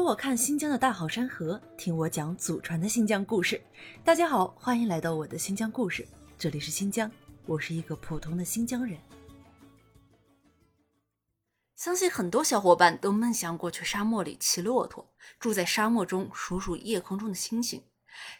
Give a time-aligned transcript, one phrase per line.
[0.00, 3.60] 跟我看新疆的大好山河，听我讲祖传的新疆故事。
[4.02, 7.12] 大家好，欢迎来到我的新疆故事，这里是新疆，
[7.44, 8.98] 我是一个普通的新疆人。
[11.76, 15.06] 相信很多小伙伴都梦想过去沙漠里骑骆驼，
[15.38, 17.82] 住在沙漠中数数夜空中的星星。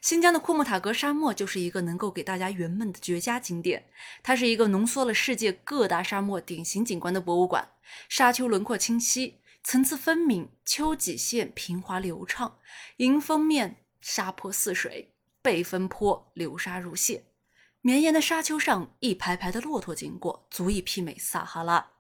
[0.01, 3.85] 新疆的库木塔格沙漠就是一个能够给大家圆梦的绝佳景点。
[4.23, 7.69] 它是一个浓缩了世界各大沙漠典型景观的博物馆，
[8.09, 9.37] 沙丘轮廓清晰。
[9.63, 12.59] 层次分明，丘脊线平滑流畅，
[12.97, 17.25] 迎风面沙坡似水，背风坡流沙如线。
[17.83, 21.91] 绵延的沙丘上，一排排的骆驼经过，足以媲美撒哈拉。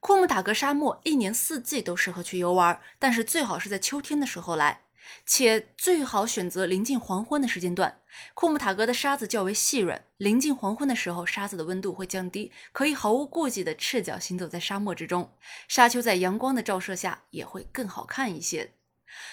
[0.00, 4.85] 库木塔格沙漠一年四季都适合去游玩，但是最好是在秋天的时候来。
[5.24, 8.00] 且最好选择临近黄昏的时间段。
[8.34, 15.32] 库木塔格的沙子较为细软，临近黄昏的时候，沙子的温度会降低，可以毫无顾忌的赤脚行走在沙漠之中。
[15.68, 18.72] 沙丘在阳光的照射下也会更好看一些。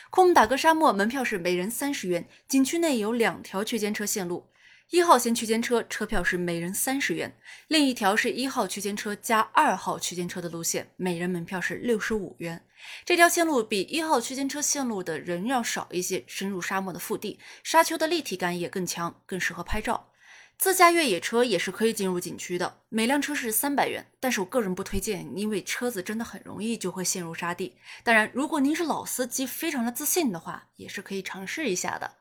[0.09, 4.50] 库木塔格沙漠门票是每人三十元，景区内有两条区间车线路。
[4.90, 7.36] 一号线区间车车票是每人三十元，
[7.67, 12.64] 另一条是一号区间车加二号区间车的路线，每人门票是六十五元。
[13.06, 20.09] 这条线路比一号区间车线路的人要少一些，深入沙漠的腹地，沙丘的立体感也更强，更适合拍照。
[20.56, 27.75] 自驾越野车也是可以进入景区的，每辆车是三百元，但是我个人不推荐，因为车子真的很容易就会陷入沙地。
[28.03, 32.18] 当然，如果您是老司机，非常的自信的话，也是可以尝试一下的。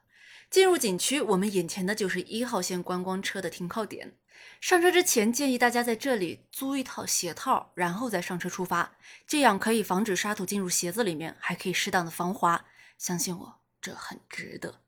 [0.51, 4.15] 进入景区，我们眼前的就是一号线观光车的停靠点。
[4.61, 12.65] 上车之前，建议大家在这里租一套鞋套，然后再上车出发，这样可以防止沙土进入鞋子里面，还可以适当的防滑。
[12.97, 14.81] 相信我，这很值得。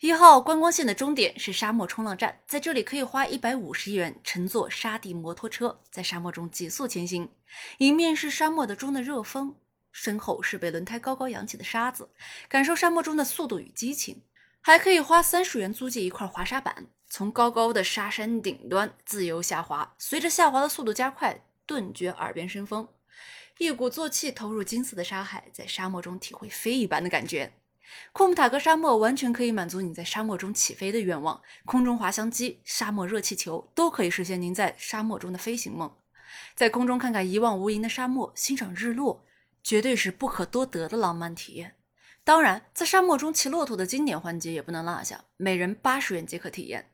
[0.00, 7.30] 一号观光线的终点是沙漠冲浪站，在这里可以花一百五十元乘坐沙地摩托车，在沙漠中急速前行。
[7.78, 9.56] 迎面是沙漠的中的热风，
[9.92, 12.10] 身后是被轮胎高高扬起的沙子，
[12.48, 14.22] 感受沙漠中的速度与激情。
[14.62, 19.94] 还可以花三十元租借一块滑沙板，从高高的沙山顶端自由下滑。
[19.98, 22.86] 随着下滑的速度加快，顿觉耳边生风，
[23.58, 27.54] 一鼓作气投入金色的沙海，在沙漠中体会飞一般的感觉。
[28.12, 35.92] 库木塔格沙漠完全可以满足你在沙漠中起飞的愿望，空中滑翔机、沙漠热气球都可以实现您在沙漠中的飞行梦。
[36.54, 39.24] 在空中看看一望无垠的沙漠，欣赏日落，
[39.64, 41.74] 绝对是不可多得的浪漫体验。
[42.30, 46.92] 当然，在沙漠中骑骆驼的经典环节也不能落下，每人八十元即可体验。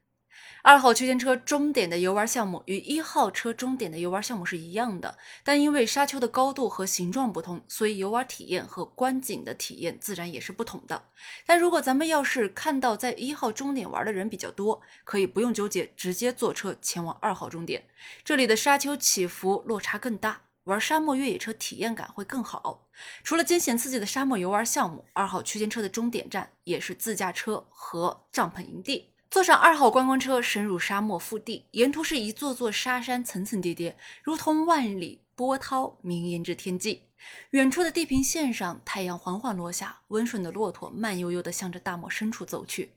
[0.62, 11.04] 二号区间车终点的游玩项目与一号车终点的游玩项目是一样的，但因为沙丘的高度和形状不同，所以游玩体验和观景的体验自然也是不同的。
[11.44, 17.84] 但如果咱们要是看到在一号终点玩的人比较多，可以不用纠结，直接坐车前往二号终点，
[18.24, 20.45] 这里的沙丘起伏落差更大。
[20.66, 22.88] 玩沙漠越野车体验感会更好。
[23.22, 29.12] 除了惊险刺激的沙漠游玩项目，二号区间车的终点站也是自驾车和帐篷营地。
[29.30, 37.02] 坐上二号观光车，深入沙漠腹地，沿途是一座座沙山，层层叠叠，如同万里波涛绵延至天际。
[37.50, 42.92] 远处的地平线上，太阳缓缓落下，温顺的骆驼慢悠悠地向着大漠深处走去。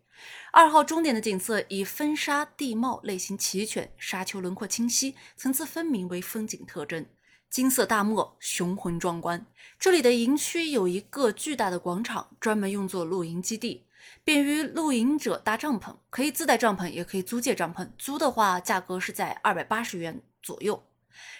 [0.51, 7.05] 二号终点的景色以风沙地貌类型齐全，沙丘轮廓清晰，层次分明为风景特征。
[7.49, 9.43] 金色大漠雄浑壮观，
[9.79, 13.85] 这里的营区有一个巨大的广场，专门用作露营基地，
[14.23, 17.89] 便于露营者搭帐篷，可以自带帐篷，也可以租借帐篷。
[17.97, 20.83] 租的话，价格是在二百八十元左右。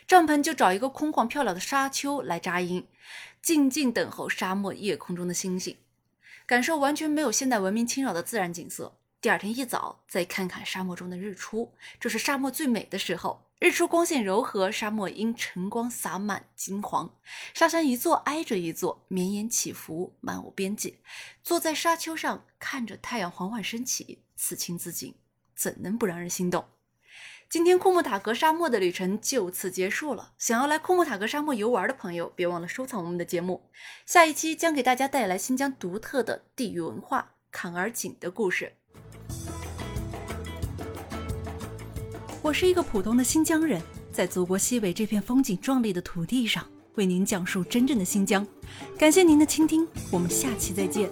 [0.08, 2.88] 帐篷就找一个空旷漂亮的沙丘来扎营，
[3.40, 5.78] 静静等候沙漠夜空中的星星，
[6.48, 8.99] 感受完全没有现代文明侵扰的自然景色。
[9.22, 13.46] 第二天一早，再看看沙漠中的日出，这是沙漠最美的时候。
[13.60, 17.14] 日出光线柔和，沙漠因晨光洒满金黄，
[17.54, 21.00] 沙山一座挨着一座，绵延起伏，漫无边际。
[21.44, 25.14] 坐在沙丘上，看着太阳缓缓升起，此情此景，
[25.54, 26.64] 怎能不让人心动？
[27.50, 30.32] 今天库木塔格沙漠的旅程就此结束了。
[30.38, 33.70] 想要来库木塔格沙漠游玩的朋友，别忘了收藏我们的节目。
[34.06, 38.78] 下一期将给大家带来新疆独特的地域文化——坎儿井的故事。
[42.50, 43.80] 我是一个普通的新疆人，
[44.12, 46.66] 在祖国西北这片风景壮丽的土地上，
[46.96, 48.44] 为您讲述真正的新疆。
[48.98, 51.08] 感谢您的倾听，我们下期再见。